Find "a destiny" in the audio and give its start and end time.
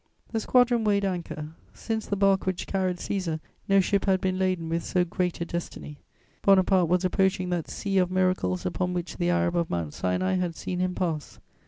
5.41-5.99